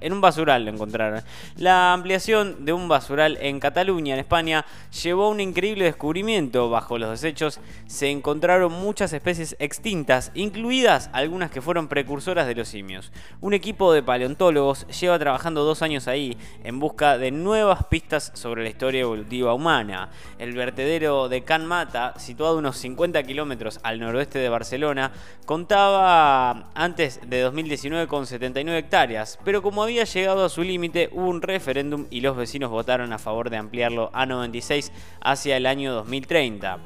En 0.00 0.12
un 0.12 0.20
basural 0.20 0.64
lo 0.64 0.70
encontraron. 0.70 1.22
La 1.56 1.92
ampliación 1.92 2.64
de 2.64 2.72
un 2.72 2.88
basural 2.88 3.38
en 3.40 3.60
Cataluña, 3.60 4.14
en 4.14 4.20
España, 4.20 4.64
llevó 5.02 5.26
a 5.26 5.28
un 5.30 5.40
increíble 5.40 5.84
descubrimiento. 5.84 6.70
Bajo 6.70 6.98
los 6.98 7.10
desechos 7.10 7.60
se 7.86 8.10
encontraron 8.10 8.72
muchas 8.72 9.12
especies 9.12 9.56
extintas, 9.58 10.30
incluidas 10.34 11.10
algunas 11.12 11.50
que 11.50 11.60
fueron 11.60 11.88
precursoras 11.88 12.46
de 12.46 12.54
los 12.54 12.68
simios. 12.68 13.12
Un 13.40 13.54
equipo 13.54 13.92
de 13.92 14.02
paleontólogos 14.02 14.86
lleva 14.88 15.18
trabajando 15.18 15.64
dos 15.64 15.82
años 15.82 16.08
ahí 16.08 16.36
en 16.64 16.78
busca 16.80 17.18
de 17.18 17.30
nuevas 17.30 17.84
pistas 17.86 18.32
sobre 18.34 18.62
la 18.62 18.68
historia 18.68 19.02
evolutiva 19.02 19.54
humana. 19.54 20.10
El 20.38 20.54
vertedero 20.54 21.28
de 21.28 21.42
Can 21.44 21.66
Mata, 21.66 22.14
situado 22.18 22.58
unos 22.58 22.76
50 22.78 23.22
kilómetros 23.24 23.80
al 23.82 24.00
noroeste 24.00 24.38
de 24.38 24.48
Barcelona, 24.48 25.12
contaba 25.44 26.70
antes 26.74 27.20
de 27.26 27.40
2019 27.40 28.06
con 28.06 28.26
79 28.26 28.78
hectáreas, 28.78 29.38
pero 29.44 29.62
como 29.62 29.82
había 29.82 29.89
llegado 29.90 30.44
a 30.44 30.48
su 30.48 30.62
límite 30.62 31.08
hubo 31.12 31.28
un 31.28 31.42
referéndum 31.42 32.06
y 32.10 32.20
los 32.20 32.36
vecinos 32.36 32.70
votaron 32.70 33.12
a 33.12 33.18
favor 33.18 33.50
de 33.50 33.56
ampliarlo 33.56 34.10
a 34.12 34.26
96 34.26 34.92
hacia 35.20 35.56
el 35.56 35.66
año 35.66 35.92
2030. 35.92 36.78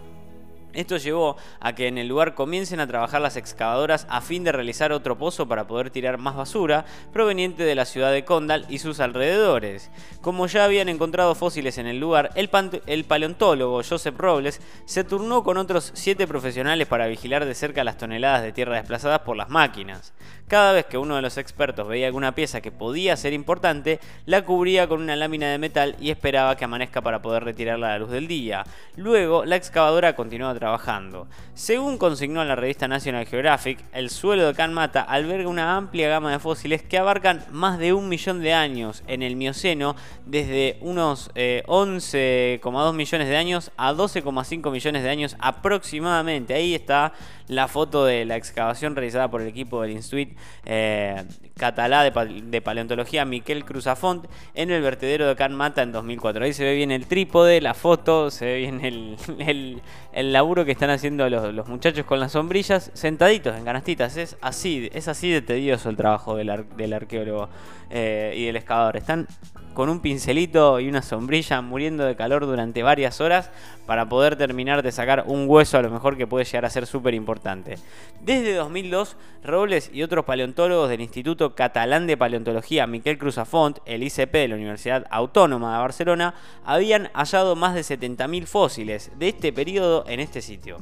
Esto 0.74 0.96
llevó 0.96 1.36
a 1.60 1.74
que 1.74 1.86
en 1.86 1.98
el 1.98 2.08
lugar 2.08 2.34
comiencen 2.34 2.80
a 2.80 2.86
trabajar 2.86 3.20
las 3.20 3.36
excavadoras 3.36 4.06
a 4.10 4.20
fin 4.20 4.42
de 4.42 4.52
realizar 4.52 4.92
otro 4.92 5.16
pozo 5.16 5.46
para 5.46 5.66
poder 5.66 5.90
tirar 5.90 6.18
más 6.18 6.34
basura 6.34 6.84
proveniente 7.12 7.62
de 7.62 7.77
la 7.77 7.84
ciudad 7.84 8.12
de 8.12 8.24
Condal 8.24 8.66
y 8.68 8.80
sus 8.80 8.98
alrededores. 8.98 9.91
Como 10.20 10.46
ya 10.48 10.64
habían 10.64 10.88
encontrado 10.88 11.34
fósiles 11.36 11.78
en 11.78 11.86
el 11.86 12.00
lugar, 12.00 12.30
el, 12.34 13.05
paleontólogo 13.05 13.82
Joseph 13.88 14.18
Robles 14.18 14.60
se 14.84 15.05
turnó 15.05 15.44
con 15.44 15.58
otros 15.58 15.92
siete 15.94 16.27
profesionales 16.27 16.88
para 16.88 17.06
vigilar 17.06 17.44
de 17.44 17.55
cerca 17.55 17.84
las 17.84 17.96
toneladas 17.96 18.42
de 18.42 18.52
tierra 18.52 18.77
desplazadas 18.77 19.20
por 19.20 19.36
las 19.36 19.50
máquinas. 19.50 20.12
Cada 20.48 20.72
vez 20.72 20.84
que 20.84 20.98
uno 20.98 21.16
de 21.16 21.22
los 21.22 21.38
expertos 21.38 21.88
veía 21.88 22.06
alguna 22.06 22.34
pieza 22.34 22.60
que 22.60 22.70
podía 22.70 23.16
ser 23.16 23.32
importante, 23.32 23.98
la 24.26 24.44
cubría 24.44 24.86
con 24.86 25.00
una 25.00 25.16
lámina 25.16 25.50
de 25.50 25.56
metal 25.56 25.96
y 25.98 26.10
esperaba 26.10 26.54
que 26.54 26.66
amanezca 26.66 27.00
para 27.00 27.22
poder 27.22 27.44
retirarla 27.44 27.86
a 27.86 27.91
la 27.92 27.98
luz 27.98 28.10
del 28.10 28.28
día. 28.28 28.62
Luego, 28.96 29.46
la 29.46 29.56
excavadora 29.56 30.14
continuaba 30.14 30.54
trabajando. 30.54 31.28
Según 31.54 31.96
consignó 31.96 32.44
la 32.44 32.56
revista 32.56 32.86
National 32.86 33.24
Geographic, 33.24 33.82
el 33.94 34.10
suelo 34.10 34.46
de 34.46 34.54
Canmata 34.54 35.00
alberga 35.00 35.48
una 35.48 35.78
amplia 35.78 36.10
gama 36.10 36.32
de 36.32 36.38
fósiles 36.38 36.82
que 36.82 36.98
abarcan 36.98 37.42
más 37.50 37.78
de 37.78 37.94
un 37.94 38.10
millón 38.10 38.41
de 38.41 38.52
años 38.52 39.02
en 39.06 39.22
el 39.22 39.36
Mioceno, 39.36 39.97
desde 40.26 40.76
unos 40.82 41.30
11,2 41.34 42.14
eh, 42.14 42.92
millones 42.92 43.28
de 43.28 43.36
años 43.36 43.70
a 43.78 43.94
12,5 43.94 44.70
millones 44.70 45.02
de 45.02 45.08
años 45.08 45.36
aproximadamente. 45.38 46.52
Ahí 46.52 46.74
está 46.74 47.14
la 47.48 47.69
foto 47.69 48.04
de 48.04 48.24
la 48.24 48.36
excavación 48.36 48.94
realizada 48.94 49.30
por 49.30 49.42
el 49.42 49.48
equipo 49.48 49.82
del 49.82 49.92
Institut 49.92 50.33
eh, 50.64 51.24
Catalá 51.56 52.02
de, 52.02 52.60
Paleontología 52.62 53.24
Miquel 53.24 53.64
Cruzafont 53.64 54.27
en 54.54 54.70
el 54.70 54.82
vertedero 54.82 55.26
de 55.28 55.36
Can 55.36 55.54
Mata 55.54 55.82
en 55.82 55.92
2004. 55.92 56.44
Ahí 56.44 56.52
se 56.52 56.64
ve 56.64 56.74
bien 56.74 56.91
el 56.91 57.06
trípode, 57.06 57.60
la 57.60 57.74
foto, 57.74 58.30
se 58.30 58.46
ve 58.46 58.56
bien 58.58 58.84
el, 58.84 59.82
laburo 60.32 60.64
que 60.64 60.72
están 60.72 60.91
haciendo 60.91 61.28
los, 61.28 61.68
muchachos 61.68 62.04
con 62.04 62.20
las 62.20 62.32
sombrillas 62.32 62.91
sentaditos 62.94 63.56
en 63.56 63.64
canastitas. 63.64 64.16
Es 64.16 64.36
así, 64.41 64.91
es 64.92 65.08
así 65.08 65.30
de 65.30 65.42
tedioso 65.42 65.91
el 65.91 65.96
trabajo 65.96 66.36
del, 66.36 66.66
del 66.76 66.92
arqueólogo 66.92 67.48
eh, 67.91 68.34
y 68.36 68.46
del 68.46 68.56
excavador. 68.56 68.96
Están 68.96 69.28
con 69.75 69.89
un 69.89 70.00
pincelito 70.00 70.80
y 70.80 70.89
una 70.89 71.03
sombrilla 71.03 71.61
muriendo 71.61 72.05
de 72.05 72.17
calor 72.17 72.47
durante 72.47 72.83
varias 72.83 73.20
horas 73.20 73.50
para 73.86 74.08
poder 74.08 74.36
terminar 74.36 74.83
de 74.83 74.92
sacar 74.92 75.25
un 75.27 75.47
hueso 75.48 75.77
a 75.77 75.83
lo 75.83 75.91
mejor 75.91 76.16
que 76.16 76.27
puede 76.27 76.44
llegar 76.44 76.64
a 76.64 76.70
ser 76.70 76.86
súper 76.86 77.12
importante. 77.12 77.77
Desde 78.22 78.55
2002, 78.55 79.16
Robles 79.42 79.91
y 79.92 80.03
otros 80.03 80.25
paleontólogos 80.25 80.89
del 80.89 81.03
Instituto 81.03 81.55
Catalán 81.55 82.06
de 82.06 82.16
Paleontología 82.16 82.86
Miquel 82.86 83.19
Cruzafont, 83.19 83.78
el 83.84 84.03
ICP 84.03 84.33
de 84.33 84.48
la 84.48 84.55
Universidad 84.55 85.06
Autónoma 85.11 85.75
de 85.75 85.81
Barcelona, 85.81 86.34
habían 86.64 87.11
hallado 87.12 87.56
más 87.56 87.75
de 87.75 87.81
70.000 87.81 88.47
fósiles 88.47 89.11
de 89.19 89.28
este 89.28 89.53
periodo 89.53 90.05
en 90.09 90.20
este 90.20 90.41
sitio. 90.41 90.78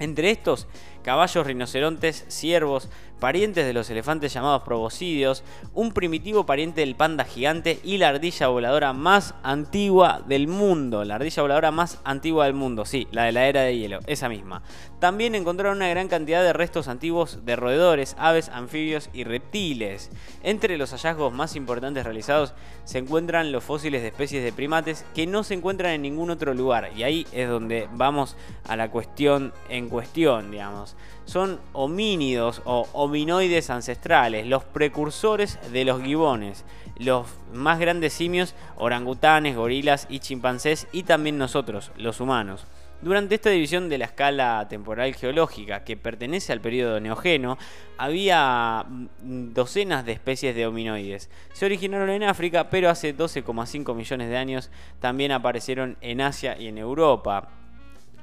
Entre 0.00 0.30
estos, 0.30 0.66
caballos, 1.04 1.46
rinocerontes, 1.46 2.24
ciervos, 2.28 2.88
parientes 3.20 3.64
de 3.64 3.72
los 3.72 3.88
elefantes 3.90 4.32
llamados 4.32 4.64
proboscidios, 4.64 5.44
un 5.72 5.92
primitivo 5.92 6.44
pariente 6.44 6.80
del 6.80 6.94
panda 6.94 7.24
gigante 7.24 7.78
y 7.84 7.98
la 7.98 8.08
ardilla 8.08 8.48
voladora 8.48 8.92
más 8.92 9.34
antigua 9.42 10.22
del 10.26 10.48
mundo. 10.48 11.04
La 11.04 11.14
ardilla 11.14 11.42
voladora 11.42 11.70
más 11.70 12.00
antigua 12.04 12.46
del 12.46 12.54
mundo, 12.54 12.84
sí, 12.84 13.06
la 13.12 13.24
de 13.24 13.32
la 13.32 13.46
era 13.46 13.62
de 13.62 13.78
hielo, 13.78 14.00
esa 14.06 14.28
misma. 14.28 14.62
También 14.98 15.34
encontraron 15.34 15.76
una 15.76 15.88
gran 15.88 16.08
cantidad 16.08 16.42
de 16.42 16.52
restos 16.52 16.88
antiguos 16.88 17.44
de 17.44 17.56
roedores, 17.56 18.16
aves, 18.18 18.48
anfibios 18.48 19.10
y 19.12 19.24
reptiles. 19.24 20.10
Entre 20.42 20.76
los 20.78 20.90
hallazgos 20.90 21.32
más 21.32 21.56
importantes 21.56 22.04
realizados 22.04 22.54
se 22.84 22.98
encuentran 22.98 23.52
los 23.52 23.64
fósiles 23.64 24.02
de 24.02 24.08
especies 24.08 24.42
de 24.42 24.52
primates 24.52 25.04
que 25.14 25.26
no 25.26 25.44
se 25.44 25.54
encuentran 25.54 25.92
en 25.92 26.02
ningún 26.02 26.30
otro 26.30 26.54
lugar. 26.54 26.90
Y 26.96 27.02
ahí 27.02 27.26
es 27.32 27.48
donde 27.48 27.88
vamos 27.92 28.36
a 28.66 28.76
la 28.76 28.90
cuestión 28.90 29.52
en 29.68 29.88
cuestión, 29.88 30.50
digamos 30.50 30.93
son 31.24 31.60
homínidos 31.72 32.62
o 32.64 32.86
hominoides 32.92 33.70
ancestrales, 33.70 34.46
los 34.46 34.64
precursores 34.64 35.58
de 35.72 35.84
los 35.84 36.02
gibones, 36.02 36.64
los 36.98 37.26
más 37.52 37.78
grandes 37.78 38.12
simios, 38.12 38.54
orangutanes, 38.76 39.56
gorilas 39.56 40.06
y 40.08 40.20
chimpancés 40.20 40.86
y 40.92 41.04
también 41.04 41.38
nosotros, 41.38 41.90
los 41.96 42.20
humanos. 42.20 42.66
Durante 43.04 43.34
esta 43.34 43.50
división 43.50 43.90
de 43.90 43.98
la 43.98 44.06
escala 44.06 44.66
temporal 44.70 45.14
geológica 45.14 45.84
que 45.84 45.94
pertenece 45.94 46.54
al 46.54 46.62
periodo 46.62 47.00
neogeno, 47.00 47.58
había 47.98 48.86
mm, 48.88 49.52
docenas 49.52 50.06
de 50.06 50.12
especies 50.12 50.54
de 50.54 50.66
hominoides. 50.66 51.28
Se 51.52 51.66
originaron 51.66 52.08
en 52.08 52.22
África, 52.22 52.70
pero 52.70 52.88
hace 52.88 53.14
12,5 53.14 53.94
millones 53.94 54.30
de 54.30 54.38
años 54.38 54.70
también 55.00 55.32
aparecieron 55.32 55.98
en 56.00 56.22
Asia 56.22 56.56
y 56.58 56.68
en 56.68 56.78
Europa. 56.78 57.50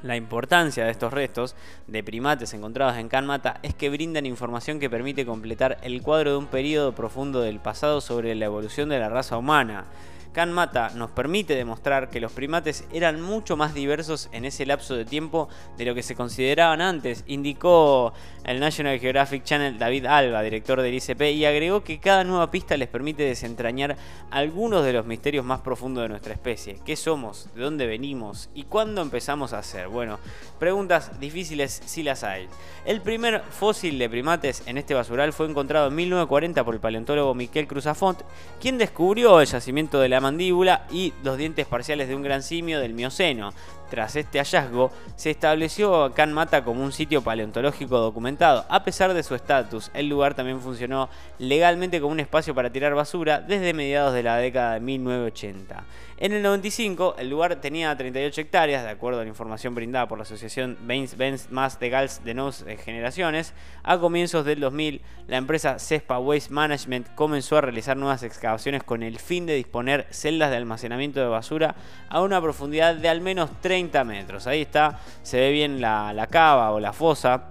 La 0.04 0.16
importancia 0.16 0.84
de 0.84 0.92
estos 0.92 1.14
restos 1.14 1.56
de 1.86 2.04
primates 2.04 2.56
encontrados 2.56 2.98
en 2.98 3.08
Canmata 3.08 3.60
es 3.62 3.76
que 3.76 3.92
brindan 3.92 4.26
información 4.26 4.80
que 4.80 4.90
permite 4.90 5.28
completar 5.28 5.78
el 5.84 6.02
cuadro 6.02 6.32
de 6.32 6.38
un 6.38 6.48
periodo 6.48 6.96
profundo 6.96 7.42
del 7.42 7.60
pasado 7.60 8.02
sobre 8.02 8.34
la 8.34 8.46
evolución 8.46 8.90
de 8.90 8.98
la 8.98 9.10
raza 9.10 9.38
humana. 9.38 9.86
Can 10.34 10.54
Mata 10.54 10.92
nos 10.96 11.12
permite 11.12 11.56
demostrar 11.56 12.10
que 12.10 12.22
los 12.22 12.32
primates 12.32 12.86
eran 12.94 13.22
mucho 13.22 13.58
más 13.58 13.74
diversos 13.74 14.30
en 14.32 14.46
ese 14.46 14.66
lapso 14.66 14.96
de 14.96 15.04
tiempo 15.04 15.50
de 15.78 15.86
lo 15.86 15.94
que 15.94 16.04
se 16.04 16.16
consideraban 16.16 16.82
antes, 16.82 17.24
indicó 17.28 18.14
el 18.46 18.60
National 18.60 19.00
Geographic 19.00 19.44
Channel 19.44 19.78
David 19.78 20.06
Alba, 20.06 20.42
director 20.42 20.82
del 20.82 20.94
ICP, 20.96 21.22
y 21.34 21.46
agregó 21.46 21.84
que 21.84 22.00
cada 22.00 22.24
nueva 22.24 22.50
pista 22.50 22.78
les 22.78 22.88
permite 22.88 23.24
desentrañar 23.24 23.98
algunos 24.32 24.86
de 24.86 24.94
los 24.94 25.06
misterios 25.06 25.46
más 25.46 25.60
profundos 25.62 26.04
de 26.04 26.10
nuestra 26.10 26.34
especie. 26.34 26.80
¿Qué 26.86 26.96
somos? 26.96 27.50
¿De 27.54 27.62
dónde 27.62 27.86
venimos? 27.86 28.50
¿Y 28.56 28.64
cuándo 28.64 29.02
empezamos 29.02 29.54
a 29.54 29.62
ser? 29.64 29.90
Bueno, 29.90 30.18
preguntas 30.60 31.20
difíciles 31.20 31.82
si 31.86 32.04
las 32.04 32.24
hay. 32.24 32.48
El 32.86 33.02
primer 33.02 33.42
fósil 33.42 34.00
de 34.00 34.10
primates 34.10 34.64
en 34.66 34.78
este 34.78 34.94
basural 34.94 35.34
fue 35.34 35.48
encontrado 35.48 35.90
en 35.90 35.96
1940 35.96 36.64
por 36.64 36.74
el 36.74 36.80
paleontólogo 36.80 37.36
Miquel 37.36 37.68
Cruzafont, 37.68 38.22
quien 38.60 38.78
descubrió 38.78 39.42
el 39.42 39.48
yacimiento 39.48 40.00
de 40.00 40.10
la 40.10 40.21
mandíbula 40.22 40.86
y 40.92 41.14
los 41.24 41.38
dientes 41.38 41.68
parciales 41.68 42.08
de 42.08 42.16
un 42.16 42.22
gran 42.22 42.44
simio 42.44 42.80
del 42.80 42.94
Mioceno. 42.94 43.54
Tras 43.92 44.16
este 44.16 44.40
hallazgo, 44.40 44.90
se 45.18 45.32
estableció 45.32 46.14
Can 46.14 46.32
Mata 46.32 46.64
como 46.64 46.82
un 46.82 46.94
sitio 46.94 47.22
paleontológico 47.22 47.98
documentado. 47.98 48.66
A 48.70 48.86
pesar 48.86 49.14
de 49.14 49.22
su 49.22 49.36
estatus, 49.36 49.92
el 49.94 50.08
lugar 50.08 50.34
también 50.34 50.62
funcionó 50.62 51.10
legalmente 51.40 52.00
como 52.00 52.14
un 52.14 52.22
espacio 52.22 52.56
para 52.56 52.72
tirar 52.72 52.96
basura 52.96 53.42
desde 53.42 53.74
mediados 53.74 54.14
de 54.14 54.24
la 54.24 54.38
década 54.38 54.76
de 54.76 54.80
1980. 54.80 55.84
En 56.22 56.34
el 56.34 56.44
95, 56.44 57.16
el 57.18 57.32
lugar 57.32 57.56
tenía 57.62 57.98
38 57.98 58.42
hectáreas, 58.42 58.84
de 58.84 58.92
acuerdo 58.92 59.20
a 59.20 59.24
la 59.24 59.30
información 59.30 59.74
brindada 59.74 60.08
por 60.08 60.20
la 60.20 60.22
asociación 60.22 60.78
Benz 60.84 61.18
Benz 61.18 61.50
Más 61.50 61.80
de 61.80 61.90
Gals 61.90 62.24
de 62.24 62.36
Nuevas 62.36 62.64
Generaciones. 62.86 63.56
A 63.82 63.98
comienzos 63.98 64.46
del 64.46 64.60
2000, 64.60 65.02
la 65.28 65.38
empresa 65.38 65.80
Cespa 65.80 66.20
Waste 66.20 66.54
Management 66.54 67.08
comenzó 67.16 67.58
a 67.58 67.62
realizar 67.62 67.98
nuevas 67.98 68.22
excavaciones 68.22 68.84
con 68.84 69.02
el 69.02 69.18
fin 69.18 69.48
de 69.48 69.56
disponer 69.56 70.06
celdas 70.12 70.52
de 70.52 70.58
almacenamiento 70.58 71.20
de 71.20 71.26
basura 71.26 71.74
a 72.08 72.22
una 72.22 72.40
profundidad 72.40 72.94
de 72.94 73.10
al 73.10 73.22
menos 73.22 73.50
30 73.62 73.81
metros. 74.04 74.48
Ahí 74.48 74.62
está, 74.62 75.00
se 75.24 75.40
ve 75.40 75.52
bien 75.52 75.82
la, 75.82 76.14
la 76.14 76.28
cava 76.28 76.72
o 76.72 76.80
la 76.80 76.94
fosa 76.94 77.50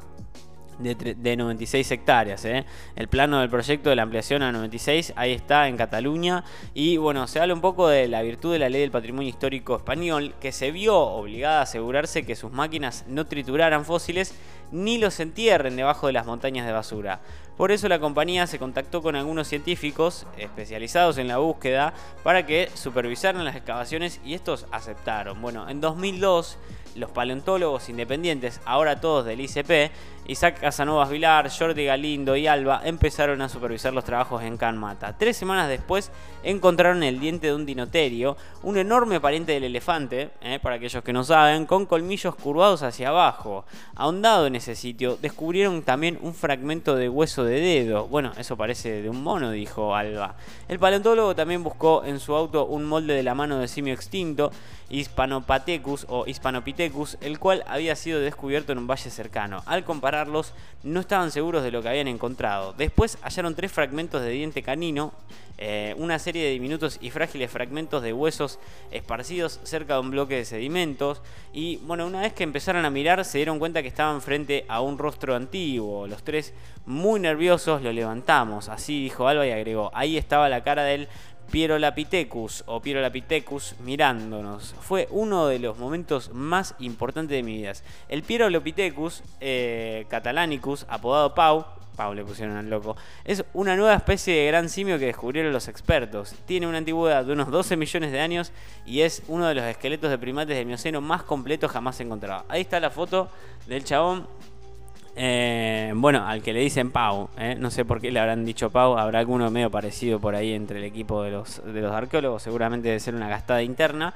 de, 0.81 1.37
96 1.37 1.91
hectáreas. 1.91 2.45
¿eh? 2.45 2.65
El 2.97 3.09
plano 3.09 3.41
del 3.41 3.51
proyecto 3.51 3.91
de 3.91 3.97
la 3.97 4.03
ampliación 4.03 4.43
a 4.43 4.53
96, 4.53 5.13
ahí 5.17 5.33
está 5.33 5.69
en 5.69 5.77
Cataluña. 5.77 6.45
Y 6.75 6.97
bueno, 6.97 7.27
se 7.27 7.41
habla 7.41 7.55
un 7.55 7.61
poco 7.61 7.89
de 7.89 8.09
la 8.09 8.23
virtud 8.23 8.53
de 8.53 8.59
la 8.59 8.69
ley 8.69 8.81
del 8.81 8.91
patrimonio 8.91 9.29
histórico 9.29 9.77
español, 9.77 10.35
que 10.41 10.53
se 10.53 10.71
vio 10.71 10.97
obligada 10.97 11.61
a 11.61 11.63
asegurarse 11.63 12.25
que 12.25 12.37
sus 12.37 12.51
máquinas 12.51 13.05
no 13.09 13.27
trituraran 13.27 13.85
fósiles 13.85 14.35
ni 14.73 14.99
los 14.99 15.19
entierren 15.21 15.77
debajo 15.77 16.07
de 16.07 16.13
las 16.13 16.27
montañas 16.27 16.67
de 16.67 16.73
basura. 16.73 17.21
Por 17.61 17.73
eso 17.73 17.89
la 17.89 18.01
compañía 18.01 18.47
se 18.47 18.59
contactó 18.59 19.03
con 19.03 19.17
algunos 19.17 19.47
científicos 19.47 20.27
especializados 20.39 21.19
en 21.19 21.29
la 21.29 21.37
búsqueda 21.37 21.93
para 22.23 22.47
que 22.47 22.71
supervisaran 22.73 23.45
las 23.45 23.55
excavaciones 23.55 24.19
y 24.25 24.33
estos 24.33 24.65
aceptaron. 24.73 25.43
Bueno, 25.43 25.69
en 25.69 25.83
2002 25.83 26.57
los 26.97 27.11
paleontólogos 27.11 27.91
independientes, 27.91 28.63
ahora 28.65 29.01
todos 29.01 29.27
del 29.27 29.43
ICP, 29.43 29.93
Isaac 30.27 30.61
Casanovas 30.61 31.11
Vilar, 31.11 31.51
Jordi 31.51 31.87
Galindo 31.87 32.37
y 32.37 32.47
Alba 32.47 32.83
empezaron 32.85 33.43
a 33.43 33.49
supervisar 33.49 33.93
los 33.93 34.05
trabajos 34.05 34.43
en 34.43 34.57
Canmata. 34.57 35.17
Tres 35.19 35.37
semanas 35.37 35.69
después 35.69 36.13
encontraron 36.45 37.03
el 37.03 37.19
diente 37.19 37.49
de 37.49 37.55
un 37.55 37.67
dinoterio, 37.67 38.37
un 38.63 38.77
enorme 38.77 39.19
pariente 39.19 39.53
del 39.53 39.65
elefante, 39.65 40.31
eh, 40.41 40.61
para 40.63 40.77
aquellos 40.77 41.03
que 41.03 41.13
no 41.13 41.25
saben, 41.25 41.67
con 41.67 41.87
colmillos 41.87 42.37
curvados 42.37 42.83
hacia 42.83 43.09
abajo. 43.09 43.65
Ahondado 43.97 44.47
en 44.47 44.55
ese 44.55 44.77
sitio, 44.77 45.19
descubrieron 45.21 45.83
también 45.83 46.19
un 46.23 46.33
fragmento 46.33 46.95
de 46.95 47.09
hueso 47.09 47.45
de 47.45 47.50
dedo. 47.59 48.07
Bueno, 48.07 48.33
eso 48.37 48.57
parece 48.57 49.03
de 49.03 49.09
un 49.09 49.23
mono, 49.23 49.51
dijo 49.51 49.95
Alba. 49.95 50.37
El 50.69 50.79
paleontólogo 50.79 51.35
también 51.35 51.65
buscó 51.65 52.05
en 52.05 52.21
su 52.21 52.35
auto 52.35 52.67
un 52.67 52.85
molde 52.85 53.15
de 53.15 53.23
la 53.23 53.35
mano 53.35 53.59
de 53.59 53.67
simio 53.67 53.95
extinto, 53.95 54.53
Hispanopithecus 54.91 56.07
o 56.09 56.27
Hispanopithecus, 56.27 57.17
el 57.21 57.39
cual 57.39 57.65
había 57.67 57.97
sido 57.97 58.21
descubierto 58.21 58.73
en 58.73 58.79
un 58.79 58.87
valle 58.87 59.11
cercano. 59.11 59.63
Al 59.67 59.85
compararlos, 59.85 60.53
no 60.83 61.01
estaban 61.01 61.31
seguros 61.31 61.63
de 61.63 61.71
lo 61.71 61.83
que 61.83 61.89
habían 61.89 62.09
encontrado. 62.09 62.75
Después 62.75 63.19
hallaron 63.23 63.55
tres 63.55 63.73
fragmentos 63.73 64.23
de 64.23 64.31
diente 64.31 64.63
canino, 64.63 65.13
eh, 65.63 65.95
una 65.99 66.19
serie 66.19 66.43
de 66.43 66.53
diminutos 66.53 66.97
y 67.03 67.11
frágiles 67.11 67.51
fragmentos 67.51 68.03
de 68.03 68.15
huesos 68.15 68.59
esparcidos 68.91 69.61
cerca 69.63 69.95
de 69.95 70.01
un 70.01 70.11
bloque 70.11 70.37
de 70.37 70.47
sedimentos. 70.47 71.21
Y 71.53 71.77
bueno, 71.79 72.07
una 72.07 72.23
vez 72.23 72.33
que 72.33 72.45
empezaron 72.45 72.87
a 72.87 72.91
mirar, 72.91 73.23
se 73.27 73.37
dieron 73.37 73.59
cuenta 73.59 73.83
que 73.83 73.89
estaban 73.89 74.23
frente 74.23 74.65
a 74.69 74.81
un 74.81 74.97
rostro 74.97 75.37
antiguo. 75.37 76.07
Los 76.07 76.23
tres, 76.23 76.55
muy 76.87 77.21
nerviosos, 77.21 77.30
lo 77.35 77.93
levantamos. 77.93 78.69
Así 78.69 79.03
dijo 79.03 79.29
Alba 79.29 79.47
y 79.47 79.51
agregó: 79.51 79.91
ahí 79.95 80.17
estaba 80.17 80.49
la 80.49 80.63
cara 80.63 80.85
del 80.85 81.09
Pierolapithecus 81.51 82.65
o 82.67 82.81
Pierolapithecus 82.81 83.75
mirándonos. 83.81 84.75
Fue 84.81 85.09
uno 85.11 85.49
de 85.49 85.59
los 85.59 85.79
momentos 85.79 86.33
más 86.33 86.75
importantes 86.79 87.37
de 87.37 87.43
mi 87.43 87.57
vida. 87.57 87.73
El 88.09 88.23
Pierolapithecus 88.23 89.23
eh, 89.41 90.07
catalanicus, 90.09 90.87
apodado 90.89 91.35
Pau, 91.35 91.65
Pau 91.97 92.15
le 92.15 92.25
pusieron 92.25 92.57
al 92.57 92.71
loco, 92.71 92.97
es 93.25 93.45
una 93.53 93.77
nueva 93.77 93.95
especie 93.95 94.35
de 94.35 94.47
gran 94.47 94.69
simio 94.69 94.99
que 94.99 95.07
descubrieron 95.07 95.53
los 95.53 95.69
expertos. 95.69 96.35
Tiene 96.47 96.69
una 96.69 96.79
antigüedad 96.79 97.25
de 97.25 97.33
unos 97.33 97.51
12 97.51 97.77
millones 97.77 98.13
de 98.13 98.21
años 98.21 98.53
y 98.87 99.01
es 99.01 99.23
uno 99.27 99.47
de 99.47 99.55
los 99.55 99.65
esqueletos 99.65 100.09
de 100.09 100.19
primates 100.19 100.57
del 100.57 100.67
Mioceno 100.67 101.01
más 101.01 101.25
completos 101.25 101.71
jamás 101.71 102.01
encontrado. 102.01 102.45
Ahí 102.49 102.61
está 102.61 102.79
la 102.79 102.91
foto 102.91 103.29
del 103.67 103.85
chabón 103.85 104.27
eh, 105.17 105.93
bueno, 105.95 106.27
al 106.27 106.43
que 106.43 106.53
le 106.53 106.61
dicen 106.61 106.91
Pau, 106.91 107.29
eh, 107.37 107.57
no 107.59 107.71
sé 107.71 107.85
por 107.85 108.01
qué 108.01 108.11
le 108.11 108.21
habrán 108.21 108.45
dicho 108.45 108.71
Pau, 108.71 108.97
habrá 108.97 109.19
alguno 109.19 109.51
medio 109.51 109.71
parecido 109.71 110.21
por 110.21 110.35
ahí 110.35 110.53
entre 110.53 110.79
el 110.79 110.85
equipo 110.85 111.23
de 111.23 111.31
los, 111.33 111.63
de 111.65 111.81
los 111.81 111.93
arqueólogos, 111.93 112.43
seguramente 112.43 112.89
debe 112.89 113.01
ser 113.01 113.15
una 113.15 113.29
gastada 113.29 113.63
interna 113.63 114.15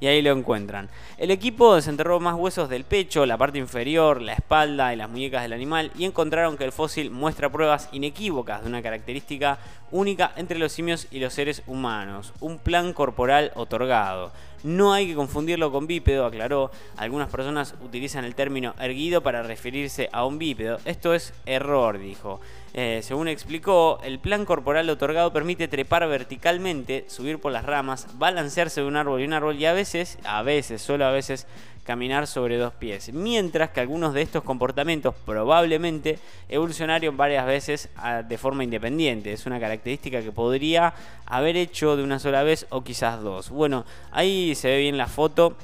y 0.00 0.06
ahí 0.06 0.22
lo 0.22 0.32
encuentran. 0.32 0.88
El 1.18 1.30
equipo 1.30 1.74
desenterró 1.74 2.20
más 2.20 2.34
huesos 2.34 2.68
del 2.68 2.84
pecho, 2.84 3.24
la 3.26 3.38
parte 3.38 3.58
inferior, 3.58 4.20
la 4.20 4.34
espalda 4.34 4.92
y 4.92 4.96
las 4.96 5.08
muñecas 5.08 5.42
del 5.42 5.52
animal 5.52 5.90
y 5.96 6.04
encontraron 6.04 6.56
que 6.56 6.64
el 6.64 6.72
fósil 6.72 7.10
muestra 7.10 7.50
pruebas 7.50 7.88
inequívocas 7.92 8.62
de 8.62 8.68
una 8.68 8.82
característica 8.82 9.58
única 9.90 10.32
entre 10.36 10.58
los 10.58 10.72
simios 10.72 11.06
y 11.10 11.20
los 11.20 11.32
seres 11.32 11.62
humanos, 11.66 12.32
un 12.40 12.58
plan 12.58 12.92
corporal 12.92 13.52
otorgado. 13.54 14.32
No 14.62 14.92
hay 14.92 15.06
que 15.06 15.14
confundirlo 15.14 15.70
con 15.70 15.86
bípedo, 15.86 16.26
aclaró. 16.26 16.70
Algunas 16.96 17.28
personas 17.28 17.74
utilizan 17.84 18.24
el 18.24 18.34
término 18.34 18.74
erguido 18.78 19.22
para 19.22 19.42
referirse 19.42 20.08
a 20.12 20.24
un 20.24 20.38
bípedo. 20.38 20.78
Esto 20.84 21.14
es 21.14 21.32
error, 21.44 21.98
dijo. 21.98 22.40
Eh, 22.74 23.00
según 23.02 23.28
explicó, 23.28 23.98
el 24.02 24.18
plan 24.18 24.44
corporal 24.44 24.90
otorgado 24.90 25.32
permite 25.32 25.66
trepar 25.66 26.06
verticalmente, 26.08 27.06
subir 27.08 27.38
por 27.38 27.52
las 27.52 27.64
ramas, 27.64 28.06
balancearse 28.18 28.82
de 28.82 28.86
un 28.86 28.96
árbol 28.96 29.20
y 29.20 29.24
un 29.24 29.32
árbol 29.32 29.56
y 29.56 29.64
a 29.64 29.72
veces, 29.72 30.18
a 30.24 30.42
veces, 30.42 30.82
solo 30.82 31.06
a 31.06 31.10
veces, 31.10 31.46
caminar 31.86 32.26
sobre 32.26 32.58
dos 32.58 32.74
pies. 32.74 33.12
Mientras 33.12 33.70
que 33.70 33.80
algunos 33.80 34.12
de 34.12 34.22
estos 34.22 34.42
comportamientos 34.42 35.14
probablemente 35.24 36.18
evolucionaron 36.48 37.16
varias 37.16 37.46
veces 37.46 37.88
ah, 37.96 38.22
de 38.22 38.36
forma 38.36 38.64
independiente. 38.64 39.32
Es 39.32 39.46
una 39.46 39.60
característica 39.60 40.20
que 40.20 40.32
podría 40.32 40.92
haber 41.24 41.56
hecho 41.56 41.96
de 41.96 42.02
una 42.02 42.18
sola 42.18 42.42
vez 42.42 42.66
o 42.70 42.82
quizás 42.82 43.22
dos. 43.22 43.50
Bueno, 43.50 43.86
ahí 44.10 44.54
se 44.54 44.68
ve 44.68 44.78
bien 44.80 44.98
la 44.98 45.06
foto 45.06 45.56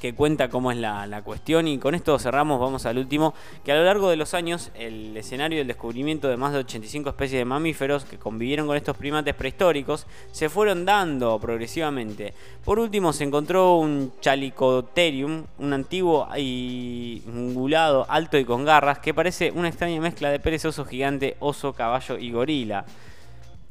que 0.00 0.14
cuenta 0.14 0.48
cómo 0.48 0.72
es 0.72 0.78
la, 0.78 1.22
cuestión 1.24 1.68
y 1.68 1.78
con 1.78 1.94
esto 1.94 2.18
cerramos, 2.18 2.58
vamos 2.60 2.86
al 2.86 2.98
último, 2.98 3.34
que 3.64 3.72
a 3.72 3.76
lo 3.76 3.84
largo 3.84 4.08
de 4.08 4.16
los 4.16 4.34
años 4.34 4.70
el 4.74 5.16
escenario 5.16 5.58
del 5.58 5.66
descubrimiento 5.66 6.28
de 6.28 6.36
más 6.36 6.52
de 6.52 6.58
85 6.58 7.10
especies 7.10 7.40
de 7.40 7.44
mamíferos 7.44 8.04
que 8.04 8.18
convivieron 8.18 8.66
con 8.66 8.76
estos 8.76 8.96
primates 8.96 9.34
prehistóricos 9.34 10.06
se 10.30 10.48
fueron 10.48 10.84
dando 10.84 11.38
progresivamente. 11.38 12.34
Por 12.64 12.78
último 12.78 13.12
se 13.12 13.24
encontró 13.24 13.76
un 13.76 14.12
Chalicotherium, 14.20 15.44
un 15.58 15.72
antiguo 15.72 16.28
y 16.36 17.22
ungulado 17.26 18.06
alto 18.08 18.38
y 18.38 18.44
con 18.44 18.64
garras 18.64 18.98
que 18.98 19.14
parece 19.14 19.50
una 19.50 19.68
extraña 19.68 20.00
mezcla 20.00 20.30
de 20.30 20.40
perezoso 20.40 20.84
gigante, 20.84 21.36
oso, 21.40 21.72
caballo 21.72 22.18
y 22.18 22.30
gorila 22.30 22.84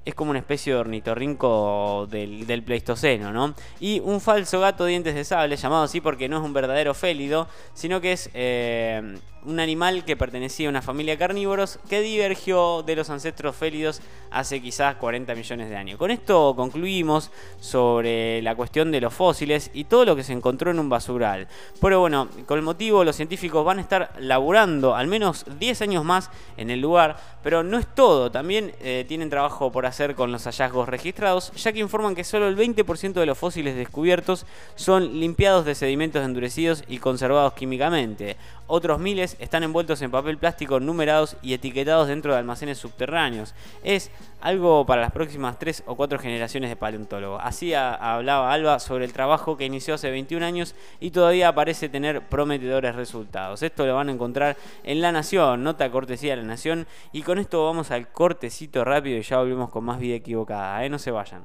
es 0.03 0.15
como 0.15 0.31
una 0.31 0.39
especie 0.39 0.73
de 0.73 0.79
ornitorrinco 0.79 2.07
del, 2.09 2.47
del, 2.47 2.63
Pleistoceno, 2.63 3.31
¿no? 3.31 3.53
Y 3.79 3.99
un 3.99 4.19
falso 4.19 4.59
gato 4.59 4.85
dientes 4.85 5.13
de 5.13 5.23
sable, 5.23 5.55
llamado 5.55 5.83
así 5.83 6.01
porque 6.01 6.27
no 6.27 6.37
es 6.37 6.43
un 6.43 6.53
verdadero 6.53 6.93
félido, 6.93 7.47
sino 7.73 8.01
que 8.01 8.13
es 8.13 8.29
eh, 8.33 9.19
un 9.45 9.59
animal 9.59 10.05
que 10.05 10.15
pertenecía 10.15 10.67
a 10.67 10.69
una 10.69 10.81
familia 10.81 11.13
de 11.13 11.19
carnívoros 11.19 11.79
que 11.89 12.01
divergió 12.01 12.83
de 12.83 12.95
los 12.95 13.09
ancestros 13.09 13.55
félidos 13.55 14.01
hace 14.29 14.61
quizás 14.61 14.95
40 14.95 15.35
millones 15.35 15.69
de 15.69 15.75
años. 15.75 15.97
Con 15.97 16.11
esto 16.11 16.53
concluimos 16.55 17.31
sobre 17.59 18.41
la 18.41 18.55
cuestión 18.55 18.91
de 18.91 19.01
los 19.01 19.13
fósiles 19.13 19.71
y 19.73 19.85
todo 19.85 20.05
lo 20.05 20.15
que 20.15 20.23
se 20.23 20.33
encontró 20.33 20.71
en 20.71 20.79
un 20.79 20.89
basural. 20.89 21.47
Pero 21.81 21.99
bueno, 21.99 22.29
con 22.45 22.57
el 22.57 22.63
motivo 22.63 23.03
los 23.03 23.15
científicos 23.15 23.65
van 23.65 23.79
a 23.79 23.81
estar 23.81 24.13
laburando 24.19 24.95
al 24.95 25.07
menos 25.07 25.45
10 25.59 25.81
años 25.81 26.05
más 26.05 26.29
en 26.57 26.69
el 26.69 26.79
lugar, 26.79 27.17
pero 27.43 27.63
no 27.63 27.77
es 27.77 27.87
todo, 27.87 28.31
también 28.31 28.73
eh, 28.79 29.05
tienen 29.07 29.29
trabajo 29.29 29.71
por 29.71 29.85
hacer 29.85 30.15
con 30.15 30.31
los 30.31 30.43
hallazgos 30.43 30.87
registrados, 30.87 31.51
ya 31.53 31.73
que 31.73 31.79
informan 31.79 32.15
que 32.15 32.23
solo 32.23 32.47
el 32.47 32.57
20% 32.57 33.13
de 33.13 33.25
los 33.25 33.37
fósiles 33.37 33.75
descubiertos 33.75 34.45
son 34.75 35.19
limpiados 35.19 35.65
de 35.65 35.75
sedimentos 35.75 36.23
endurecidos 36.23 36.83
y 36.87 36.99
conservados 36.99 37.53
químicamente. 37.53 38.37
Otros 38.67 38.99
miles 38.99 39.30
están 39.39 39.63
envueltos 39.63 40.01
en 40.01 40.11
papel 40.11 40.37
plástico 40.37 40.79
numerados 40.79 41.37
y 41.41 41.53
etiquetados 41.53 42.07
dentro 42.07 42.33
de 42.33 42.39
almacenes 42.39 42.77
subterráneos. 42.77 43.53
Es 43.83 44.11
algo 44.41 44.85
para 44.85 45.01
las 45.01 45.11
próximas 45.11 45.59
3 45.59 45.83
o 45.85 45.95
4 45.95 46.19
generaciones 46.19 46.69
de 46.69 46.75
paleontólogos. 46.75 47.41
Así 47.43 47.73
hablaba 47.73 48.51
Alba 48.51 48.79
sobre 48.79 49.05
el 49.05 49.13
trabajo 49.13 49.57
que 49.57 49.65
inició 49.65 49.95
hace 49.95 50.09
21 50.09 50.45
años 50.45 50.75
y 50.99 51.11
todavía 51.11 51.53
parece 51.53 51.89
tener 51.89 52.21
prometedores 52.21 52.95
resultados. 52.95 53.61
Esto 53.63 53.85
lo 53.85 53.95
van 53.95 54.09
a 54.09 54.11
encontrar 54.11 54.57
en 54.83 55.01
La 55.01 55.11
Nación, 55.11 55.63
nota 55.63 55.89
cortesía 55.91 56.31
de 56.31 56.41
La 56.41 56.47
Nación. 56.47 56.87
Y 57.11 57.21
con 57.21 57.37
esto 57.37 57.65
vamos 57.65 57.91
al 57.91 58.07
cortecito 58.11 58.83
rápido 58.83 59.17
y 59.17 59.23
ya 59.23 59.37
volvemos 59.37 59.69
con 59.69 59.83
más 59.83 59.99
vida 59.99 60.15
equivocada. 60.15 60.83
¿eh? 60.83 60.89
No 60.89 60.99
se 60.99 61.11
vayan. 61.11 61.43